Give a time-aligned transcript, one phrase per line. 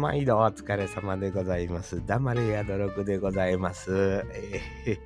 [0.00, 2.02] 毎度お疲れ様でございます。
[2.06, 4.24] 黙れやどろくでございます。
[4.32, 4.98] えー、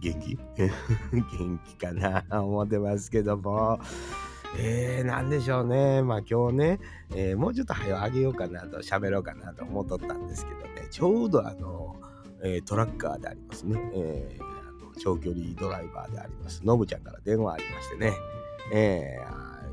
[0.00, 0.38] 元気？
[1.12, 2.24] 元気かな？
[2.30, 3.80] 思ってますけども。
[4.58, 6.02] えー、なんでしょうね。
[6.02, 6.80] まあ今日ね、
[7.16, 11.96] えー、もうちょっと早あげようかなと喋ろうかなと思っとったんですけどね、ちょうどあの、
[12.44, 14.46] えー、トラッカーでありますね、えー、あ
[14.84, 18.12] の長距離ドライバーであります、のぶちゃんから電話ありましてね、
[18.72, 19.18] え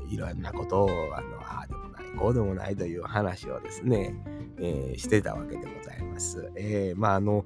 [0.08, 4.14] ー、いろんなことを、あの、ああでもない、こうでもないという話をですね、
[4.60, 6.50] えー、してたわけでございます。
[6.56, 7.44] えー、まああの、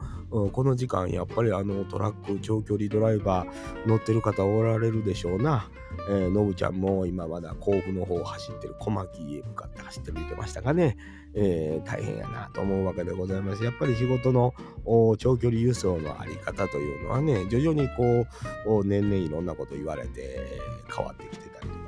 [0.53, 5.69] この時間やっぱりあのトラック長距離ドライバー乗ってる方おられるでしょうな。
[6.09, 10.97] えー、のぶちゃんも今まだ甲府の方を走ってる小牧へ向かって走ってる言ってましたがね、
[11.35, 13.65] えー、大変やなと思うわけでございます。
[13.65, 14.55] やっぱり仕事の
[15.19, 18.27] 長距離輸送のあり方というのはね、徐々にこ
[18.83, 20.41] う、年々いろんなこと言われて
[20.95, 21.44] 変わってきて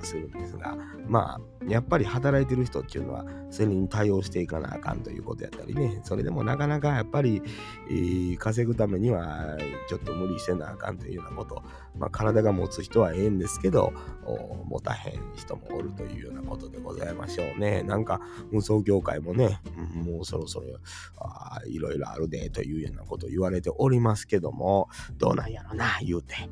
[0.06, 7.42] するんですが、まあ、やっぱり働いてる人っていうのは、それに対応していかなあかんということやったりね、それでもなかなかやっぱり、
[7.91, 9.56] えー、稼ぐためには、
[9.89, 11.62] ちょっと無理してなあかんというようなこと、
[11.98, 13.92] まあ、体が持つ人はええんですけど、
[14.69, 17.83] 持たへん人もおるというようなことでございましょうね。
[17.83, 18.20] なんか、
[18.53, 19.61] 運送業界もね、
[19.94, 20.66] もうそろそろ
[21.19, 24.88] あいろいろあるでというようなことを言われておりますけども、
[25.19, 26.48] どうなんやろな、言うて。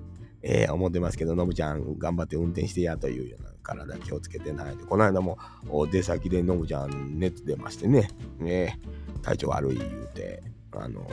[0.46, 5.38] えー、思ってますけど、のぶちゃん頑張って運転してやというような体気をつけてないで、この間も
[5.90, 8.78] 出先でのぶちゃん熱出ましてね、ね
[9.22, 10.42] 体調悪い言うて、
[10.76, 11.08] あの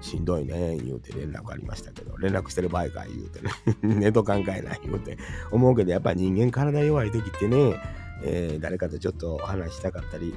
[0.00, 3.50] しんどいね言うて連絡ありましたけど、連絡してる場合か言うてね、
[3.82, 5.18] 寝と考えない言うて。
[5.50, 7.74] 思うけど、やっぱ人間体弱い時ってね、
[8.22, 10.32] えー、誰かとちょっと話したかったり、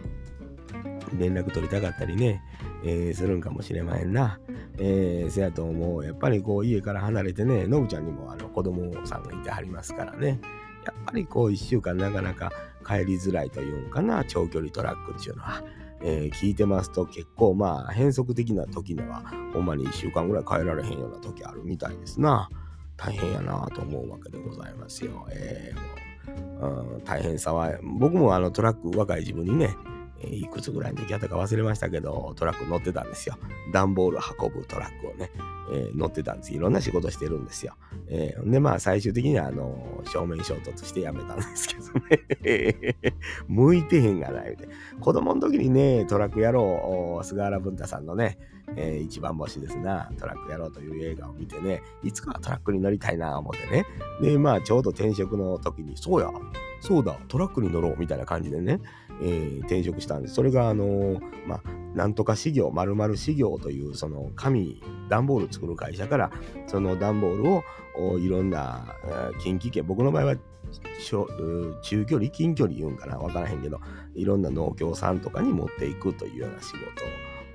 [1.18, 2.44] 連絡取りたかったりね、
[2.84, 4.40] えー、するんかもしれまへんな。
[4.78, 6.06] えー、せやと思う。
[6.06, 10.40] やっぱりこう家から離れてね、のぶちゃんにもあの子供さんがいてはりますからね。
[10.86, 12.52] やっぱりこう一週間なかなか
[12.86, 15.64] 帰りづらいというんかな、長距離トラックっていうのは。
[16.02, 19.22] えー、聞いてますと結構まあ変則的な時には
[19.54, 22.50] ほんまに1週間ぐらい帰られへんような時あるみたいですな。
[22.96, 25.26] 大変やなと思うわけでございますよ。
[25.32, 29.76] えー、うん、大変さは僕もあのトラック若い自分にね
[30.22, 33.38] えいくつぐらいの時やったか忘れましたけど、トラック乗ってたんですよ。
[33.74, 35.32] 段ボール運ぶトラックをね、
[35.72, 36.54] えー、乗ってたんです。
[36.54, 37.76] いろんな仕事してるんですよ。
[38.08, 41.84] えー、で、まあ、最終的には、あの、正面衝突してやめたんですけど
[42.42, 42.96] ね。
[43.48, 44.68] 向いてへんがないで。
[45.00, 48.38] 子供の時にね、トラック野郎、菅原文太さんのね、
[48.76, 53.86] えー、一番星ですな、トラック野郎という映画を見てね、いつかはトラックに乗りたいな、思ってね。
[54.22, 56.32] で、まあ、ちょうど転職の時に、そうや、
[56.82, 58.80] そうだ、トラックに乗ろう、みたいな感じでね、
[59.22, 60.36] えー、転職したんです。
[60.36, 61.62] それが、あの、まあ、
[61.96, 66.32] なんとか事業、まるまる事業という、その紙、段ボール作る会社から、
[66.68, 67.50] その段ボール
[67.98, 68.86] をいろんな
[69.42, 70.36] 近畿圏、僕の場合は
[71.82, 73.80] 中距離、近距離言うんかな、わからへんけど、
[74.14, 76.74] いろんな農協さんとかに持っていくというような仕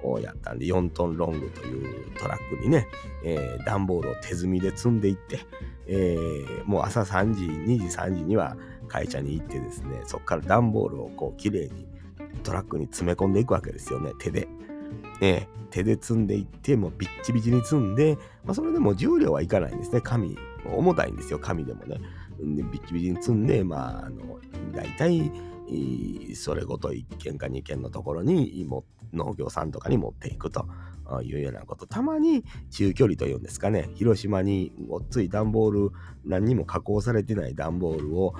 [0.02, 2.88] 事をやったんで、4トンロングというトラックにね、
[3.25, 5.41] えー、段ボールを手積みで積んでいって、
[5.86, 8.56] えー、もう朝3時、2時、3時には
[8.88, 11.86] 会社に行ってですね、そこから段ボールをこう綺麗に
[12.42, 14.48] トラックに詰め込んでいくわけですよね、手で。
[15.20, 20.36] ね、手で積んでいって、もうビッチビチに積んで、まあ、それでも重量はいかないんですね、紙。
[20.64, 21.98] 重たいんですよ、紙でもね。
[22.38, 24.38] でビッチビチに積んで、まあ、あの、
[24.72, 25.30] 大体、
[26.34, 28.66] それごと1軒か2軒のところに
[29.12, 30.66] 農業さんとかに持っていくと
[31.22, 31.86] いうようなこと。
[31.86, 35.92] たまに中距離というんですかね、広島にごっつい段ボール、
[36.24, 38.34] 何にも加工されてない段ボールを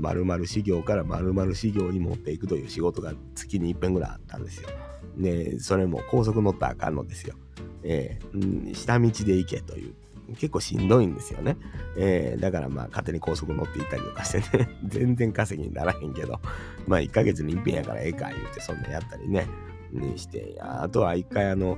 [0.00, 4.68] 丸々修行から丸々修行に持っていくという仕事が月に一遍ぐらいあったんですよ。
[5.16, 7.34] で、それも高速乗ったらあかんのですよ。
[7.82, 9.94] えー、下道で行けという。
[10.36, 11.58] 結構しんどいんですよね。
[11.98, 16.40] えー、だからまあ勝手に高速乗っていったりとかしてね、 全然稼ぎにならへんけど、
[16.86, 19.46] まあ1ヶ月に一遍やからええか言うてそんなやったりね、
[19.92, 21.76] にして、あとは一回あの、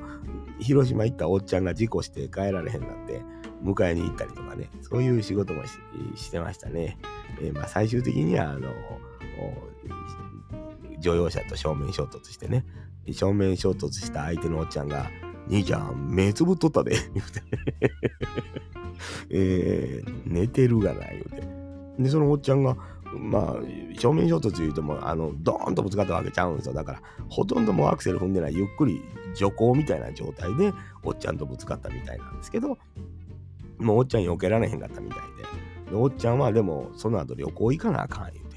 [0.60, 3.22] 広島行ったおっちゃんが事故して帰られへんなって、
[3.64, 5.64] 迎えに行ったりとかね、そういう仕事も
[6.14, 6.98] してましたね。
[7.40, 8.70] えー、まあ最終的にはあの、
[10.99, 12.64] 乗用車と正面衝突してね、
[13.12, 15.11] 正面衝突した相手のおっちゃんが、
[15.49, 17.43] 兄ちゃん、目つぶっとったで、言うて。
[19.31, 22.02] えー、寝てるがな、言うて。
[22.02, 22.76] で、そのおっちゃんが、
[23.17, 26.75] まあ、正面衝突言うても、あの、ドーンとぶつかったわけちゃうんですよ。
[26.75, 29.00] だから、ほとんどもうアクセル踏んでない、ゆっくり
[29.34, 30.73] 徐行みたいな状態で、
[31.05, 32.78] おっちゃんとぶつかったみたいなんですけど、
[33.78, 35.65] もうおっちゃん避けられへんかったみたいで。
[35.91, 38.56] でおっちゃんはでも、その後旅行行かなあかん、言うて。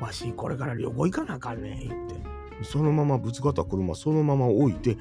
[0.00, 2.14] わし、これから旅行行かなあかんねん、言うて。
[2.62, 4.96] そのままぶつかった車、そのまま置いて、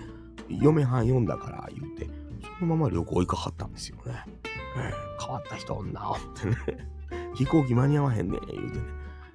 [0.50, 2.08] 嫁はん読んだから言うて、
[2.60, 4.26] そのまま旅行行かはったんですよね。
[4.78, 6.90] えー、変わった人女ってね。
[7.36, 8.84] 飛行機間に合わへんねん言うてね。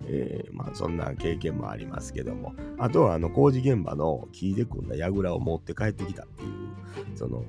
[0.07, 7.45] えー、まあそんな経験もありますけども、あとはあの工事現場の木で組んだ櫓を持って帰ってきたっていう、その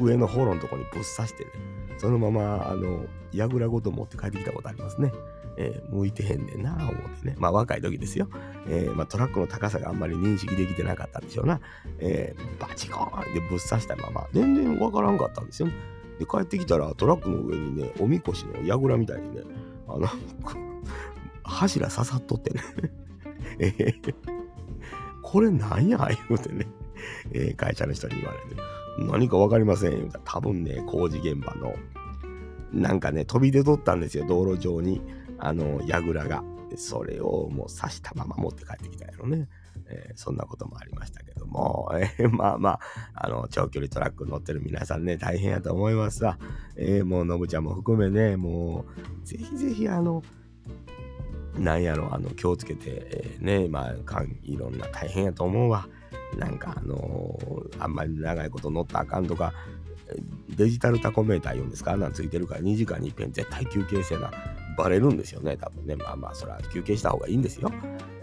[0.00, 1.50] 上のホロのとこにぶっ刺してね、
[2.02, 5.12] そのままあの櫓ごと持って帰ってきたことありますね。
[5.56, 7.36] えー、向いてへんねんな思ってね。
[7.38, 8.28] まあ若い時ですよ。
[8.66, 11.60] えー、まあ、トラックの高さがあんまり認識できてなかったんでしょうな。
[12.00, 15.68] えー、バチコーンでぶっ刺したまま、全然わからんかったんですよ、
[16.18, 19.42] で、帰ってきたらトラックの上にね、おみこしの櫓みたいにね、
[19.86, 20.08] あの
[21.44, 22.62] 柱刺さっとってね
[23.60, 24.14] えー、
[25.22, 26.66] これなんや言うてね、
[27.30, 28.60] えー、会社の人に言われて、
[28.98, 31.74] 何かわかりません言うた、多分ね、工事現場の、
[32.72, 35.02] なんかね、飛び出とったんですよ、道路上に。
[35.38, 36.44] あの、櫓が。
[36.76, 39.48] それをもう刺したまま持って帰ってきたやろね。
[39.88, 42.80] えー、そんなこともありましたけども、えー、 まあまあ、
[43.14, 46.38] あの、長距離トラック乗ってる皆さんね、大変やと思いますわ。
[46.76, 48.86] えー、もう、のぶちゃんも含めね、も
[49.22, 50.22] う、ぜひぜひ、あの、
[51.58, 53.94] なんやろ、あの、気をつけて、えー、ね、まあ、
[54.42, 55.88] いろんな大変やと思うわ。
[56.36, 57.38] なんか、あの
[57.78, 59.52] あんまり長いこと乗ったらあかんとか、
[60.56, 61.92] デジタルタコメーター言うんですか？
[61.92, 64.30] あんなんついてるから2時間に一遍絶対休憩せな
[64.76, 65.96] バレるんですよね、多分ね。
[65.96, 67.70] まあまあ、それは休憩した方がいいんですよ。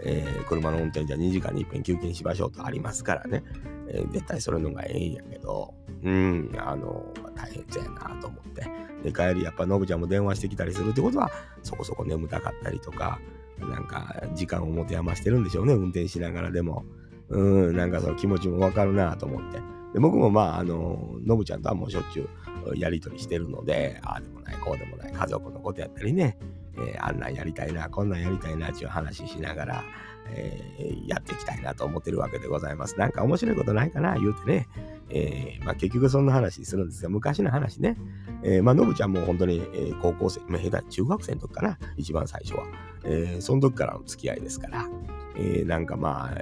[0.02, 3.42] えー、車の運転じゃ2時間に一遍休憩しましょうとありますからね。
[3.88, 8.66] えー、絶対それのがええんやけど、うん、あの、大変そうやなと思って。
[9.02, 11.30] で、帰り、やっぱ、のぶちゃんも電話してきたりするってことは、
[11.62, 13.18] そこそこ眠たかったりとか、
[13.58, 16.84] なんか、時間を持て余してるんでしょうね、運転しながらでも。
[17.30, 19.60] うん、なんかその気持ちもわかるなと思って。
[19.92, 22.28] で僕もまあ、あの、のぶちゃんとはもうしょっちゅ
[22.66, 26.38] うやりとりしてるので、ああでもない、こうでもない家族のことやったりね、
[26.76, 29.84] えー、あんなんやりたいな、こんなんやりたいなっていう話しながら、
[30.32, 32.96] えー、やっていきたいなと思ってるわけでございます。
[32.98, 34.68] なんか面白いことないかな、言うてね。
[35.10, 37.96] えー、まあ、結局そんな話するんですが、昔の話ね。
[38.44, 42.66] えー、まあ、のぶちゃんも本当に、え、高校生、まあ、下手中学生の時かな、一番最初は。
[43.04, 44.88] えー、その時からの付き合いですから、
[45.36, 46.34] えー、なんかまあ、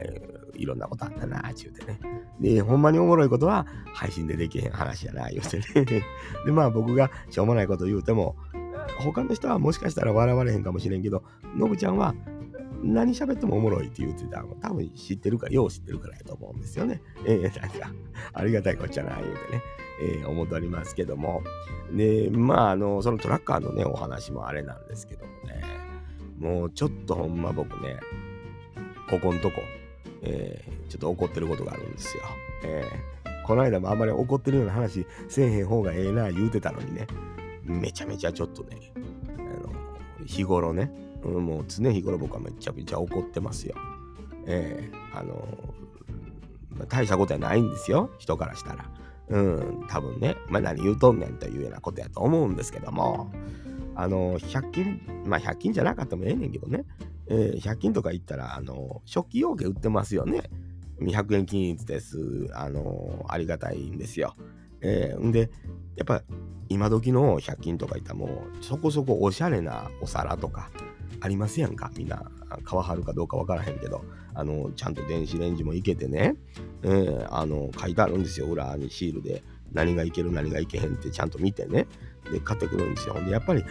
[0.59, 2.01] いろんなことあったな、ちゅうてね。
[2.41, 6.03] で、ほんまにおもろいことは配信でできへん話やな、言うてね。
[6.45, 8.37] で、まあ僕がしょうもないこと言うても、
[8.99, 11.23] 他の人はもしかしたら笑われへんかもしれんけど、
[11.57, 12.15] のぶちゃんは
[12.83, 17.03] 何喋ってもおもろいって言ってたの多分知ってるか、よう知ってるからやと思うんですよね。
[17.25, 17.93] えー、なんか、
[18.33, 19.63] ありがたいこっちゃな、言うてね、
[20.03, 21.43] えー、思っておりますけども。
[21.93, 25.63] で、まあ、あの、そのトラッカーのね、お話もあれなんですけどもね、
[26.39, 27.99] もうちょっとほんま僕ね、
[29.11, 29.57] ここんとこ、
[30.23, 32.23] えー、ちょっと怒ってることがあるんですよ。
[32.65, 37.07] えー、この間もあんまり怒ってるような話せえへん方がええな言うてたのにね、
[37.65, 38.93] めちゃめちゃちょっとね、
[39.37, 39.73] あの
[40.27, 40.93] 日頃ね、
[41.23, 43.75] もう常日頃僕はめちゃめちゃ怒ってますよ。
[44.47, 45.47] えー、あの
[46.79, 48.91] ま大したことはないんですよ、人からしたら。
[49.31, 53.31] うん、多分ね、まあ、何言うとんねんというようなことやと思うんですけども、
[53.95, 56.85] あの、100均、まあ100均じゃなかったもええねんけどね、
[57.31, 60.51] えー、100均とか行ったら、あの、食器用具売ってますよね。
[61.01, 62.19] 200円均一です。
[62.55, 64.35] あの、ありがたいんですよ。
[64.81, 65.51] えー、んで、
[65.97, 66.23] やっぱ
[66.69, 70.71] 今時の100均とか行ったらもうそこそこおしゃれなお皿とか
[71.21, 71.91] ありますやんか。
[71.97, 72.31] みんな、
[72.65, 74.05] 皮張るかどうかわからへんけど、
[74.35, 76.37] あの、ちゃんと電子レンジもいけてね、
[76.83, 78.47] えー、あの、書いてあるんですよ。
[78.47, 79.43] 裏にシールで。
[79.73, 81.87] 何がいける、何がいけへんってちゃんと見てね。
[82.33, 83.15] で、買ってくるんですよ。
[83.23, 83.65] で、やっぱり、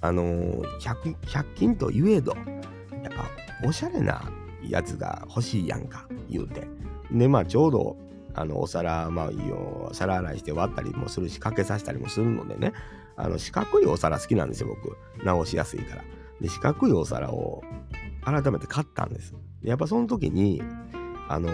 [0.00, 2.34] あのー、100, 100均といえど、
[3.02, 3.28] やっぱ
[3.66, 4.22] おしゃれな
[4.62, 6.66] やつが欲しいやんか、言うて。
[7.10, 7.96] で、まあちょうど、
[8.34, 12.72] あの、お皿、まあいいよ、皿洗いして割ったりもするし、かけさせたりもするのでね、
[13.16, 14.96] あの、四角いお皿好きなんですよ、僕。
[15.24, 16.04] 直しやすいから。
[16.40, 17.62] で、四角いお皿を
[18.24, 19.34] 改めて買ったんです。
[19.62, 20.62] でやっぱその時に、
[21.28, 21.50] あの、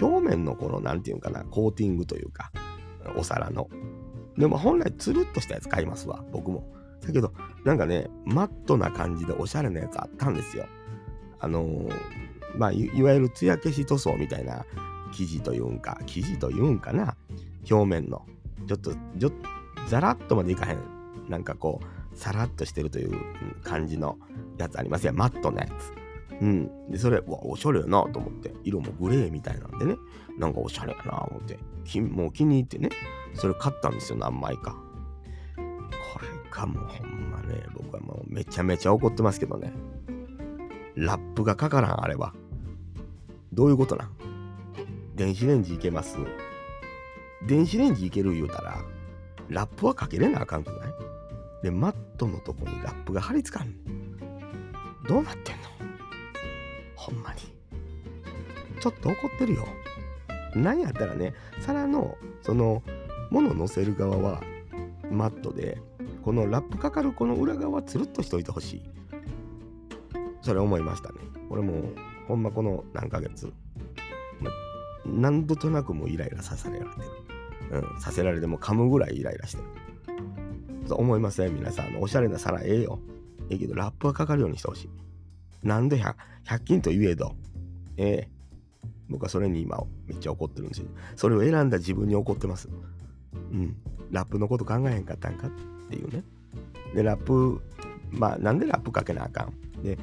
[0.00, 2.52] 表面のこの、なんていうんかな、コーティングというか、
[3.16, 3.68] お皿の。
[4.38, 6.64] でも本来つるっとしたやつ買いますわ、僕も。
[7.06, 7.32] だけど、
[7.64, 10.66] なんかね、マットな感じでおしゃれなやつあったんですよ。
[11.40, 11.92] あのー、
[12.56, 14.64] まあい、わゆる艶消し塗装みたいな
[15.12, 17.16] 生地というんか、生地というんかな、
[17.70, 18.24] 表面の。
[18.66, 19.30] ちょっと、ちょ
[19.88, 20.78] ザラッとまでいかへん。
[21.28, 23.12] なんかこう、さらっとしてるという
[23.62, 24.18] 感じの
[24.58, 25.92] やつありますやマットなやつ。
[26.40, 26.90] うん。
[26.90, 28.52] で、それ、わ、おしゃれやなと思って。
[28.64, 29.96] 色もグレーみたいなんでね。
[30.38, 31.58] なんかおしゃれやな思って。
[32.00, 32.88] もう気に入ってね。
[33.34, 34.76] それ買ったんですよ、何枚か。
[36.54, 39.72] かもほんまね、僕はもうめちゃめちゃ怒ってますけどね。
[40.94, 42.32] ラップがかからん、あれは。
[43.52, 44.10] どういうことなん？
[45.16, 46.16] 電子レンジいけます？
[47.48, 48.76] 電子レンジいける言うたら、
[49.48, 50.90] ラップはかけれなあかんくない？
[51.64, 53.74] で、マットのとこにラップが貼り付かん。
[55.08, 55.62] どうなってんの？
[56.94, 57.40] ほんまに。
[58.80, 59.66] ちょっと怒ってるよ。
[60.54, 62.84] なんやったらね、皿の、その、
[63.30, 64.40] 物乗せる側は
[65.10, 65.80] マットで、
[66.24, 68.82] このラップかかるこの裏側つるっとしといてほしい。
[70.40, 71.16] それ思いましたね。
[71.50, 71.90] 俺も
[72.26, 73.52] ほんまこの何ヶ月、
[74.40, 74.50] ま、
[75.04, 76.92] 何度となくもうイライラさせられてる。
[77.72, 79.68] うん、させられても噛むぐらいイライラしてる。
[80.86, 82.00] そう思いません、皆さんあの。
[82.00, 83.00] おしゃれな皿ええよ。
[83.50, 85.66] ええけど、ラップがかかるようにしてほしい。
[85.66, 86.14] なんで 100,
[86.46, 87.34] 100均と言えど、
[87.98, 88.28] ええ
[89.10, 90.86] 僕はそれに今めっちゃ怒ってるんですよ。
[91.16, 92.70] それを選んだ自分に怒ってます。
[93.52, 93.76] うん。
[94.10, 95.48] ラップのこと考えへんかったんか？
[95.48, 96.24] ってっていうね。
[96.94, 97.60] で、ラップ、
[98.10, 99.82] まあ、なんでラップかけなあかん。
[99.82, 99.98] で、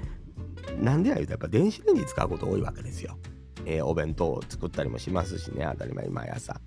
[0.80, 3.18] なんでや言うとやっぱ電子レンジ使うこと多いわけですよ。
[3.66, 6.60] えー、お弁当を作ったりもしますしね、当たり前毎朝。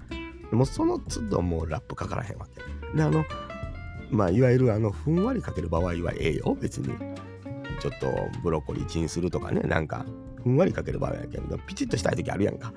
[0.50, 2.96] でもその都度もうラップかからへんわけ。
[2.96, 3.24] で、あの、
[4.10, 6.88] まあ、いわゆるあの、ふんわりかける場合はええよ、別に。
[7.80, 8.06] ちょっと
[8.42, 10.06] ブロッコリーチンするとかね、なんか、
[10.42, 12.72] ふんわりかける場合やけど、ピチッとしたい時あるやんか。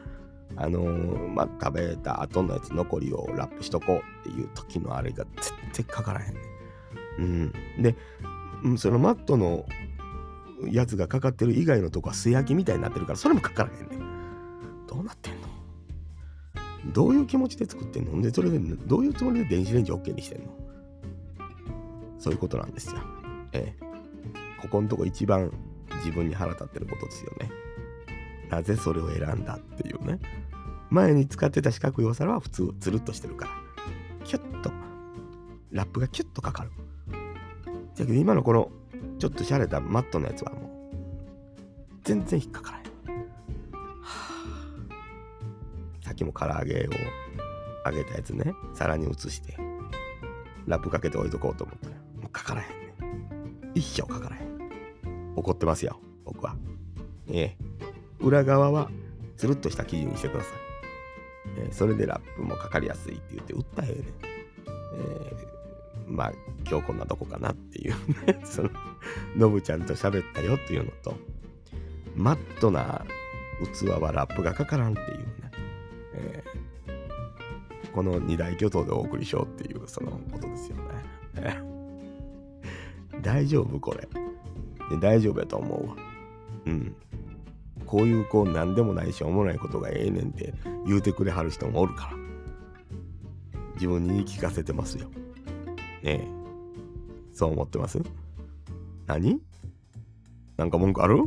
[0.58, 6.44] あのー、まあ、食べた後のやつ残りをラップしとこうっていう時のあれが絶対かからへんねん。
[7.20, 7.54] うん。
[7.82, 7.96] で、
[8.78, 9.66] そのマットの
[10.72, 15.48] やつがかかってる以外のとこは素焼きみたいになってるからそれもかからへんねんどうなってんの？
[16.94, 18.20] どういう気持ちで作ってんの？
[18.22, 20.48] でそれでどういうつもりで電子レンジ OK にしてんの？
[22.18, 23.02] そういうことなんですよ。
[23.54, 23.86] ええ。
[24.60, 25.52] ここのとこ一番
[25.98, 27.52] 自分に腹立ってることですよね。
[28.50, 30.20] なぜそれを選んだっていうね。
[30.90, 33.52] 前に使ってた四角いお皿は普通つるっとしてるから。
[34.24, 34.72] キュッと、
[35.72, 36.72] ラップがキュッとかかる。
[37.96, 38.70] だけど今のこの
[39.20, 40.62] ちょっとしゃれたマットのやつはもう
[42.04, 42.86] 全然引っかからへん。
[46.04, 46.92] さっきも唐揚げを
[47.86, 49.58] 揚げたやつね、皿に移して、
[50.68, 52.76] ラップかけて置いとこうと思ったら、もうかからへんね。
[53.74, 54.48] 一生かからへん。
[55.36, 56.56] 怒ってますよ、僕は。
[57.30, 57.58] ええ。
[58.20, 58.90] 裏側は
[59.38, 60.67] つるっとした生地にしてください。
[61.58, 64.06] えー、それでラップもかかりやすいって言って売ったらええね。
[64.96, 66.34] えー、まあ
[66.70, 67.94] 今日こんなとこかなっていう。
[68.26, 68.70] ね その
[69.36, 71.16] のぶちゃんと喋ったよっていうのと
[72.16, 73.06] マットな
[73.82, 75.26] 器はラップがかからんっていうね、
[76.14, 80.84] えー、この二大巨頭でお送りしようっていうそのことですよね、
[83.22, 84.08] 大丈夫これ。
[85.00, 85.96] 大丈夫やと思うわ。
[86.66, 86.96] うん。
[87.88, 90.54] こういうこう何でもないしおもろいことがええねんって
[90.86, 92.18] 言うてくれはる人もおるから
[93.76, 95.14] 自分に聞かせてますよね
[96.04, 96.28] え
[97.34, 98.02] そう思ってます？
[99.06, 99.40] 何？
[100.58, 101.24] なんか文句ある？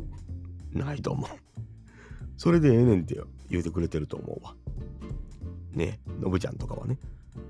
[0.72, 1.30] ないと思う。
[2.36, 3.16] それでええねんって
[3.48, 4.54] 言うてくれてると思うわ。
[5.72, 6.98] ねえ、のぶちゃんとかはね。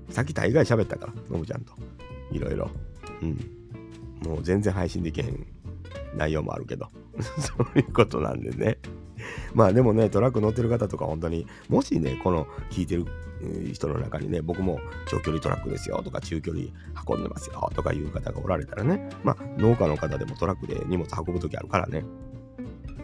[0.09, 1.73] さっき大概喋ったから、のぶちゃんと。
[2.31, 2.69] いろいろ。
[3.23, 3.39] うん。
[4.23, 5.43] もう全然配信できへん
[6.15, 6.87] 内容もあるけど。
[7.39, 8.77] そういうことなんでね。
[9.55, 13.05] まあでもね、トラック乗ってる方とか本当に、もしね、この聞いてる
[13.73, 16.65] 人の中にね、僕も長距離トラックですよとか中距離
[17.07, 22.05] 運んでますよとかいう方がおられたらね、まあ農家の方でもトラックで荷物運ぶ時あるからね、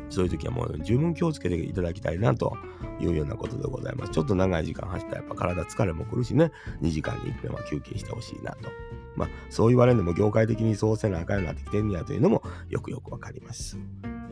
[0.09, 2.57] そういう時はもう十分気をつけていただきたいなと
[2.99, 4.11] いうようなことでございます。
[4.11, 6.51] ちょっと長い時間走ったらやっぱ体疲れも来るしね、
[6.81, 8.69] 2時間に1遍は休憩してほしいなと。
[9.15, 13.77] まあそう言われるのも業界的にそうせなあかんようになってきてんねやというのもよくよくわかります。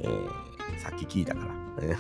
[0.06, 1.66] えー、さっき聞いたから。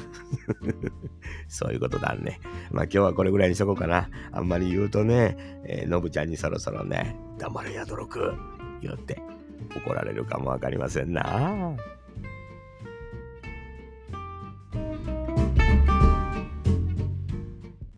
[1.49, 2.39] そういうことだね。
[2.71, 4.09] まあ今日はこれぐらいにしとこうかな。
[4.31, 8.33] あんまり言うとね、えー、のぶちゃんにそろそろね、黙れやどろく
[8.81, 9.21] 言って
[9.75, 11.75] 怒られるかもわかりませんな。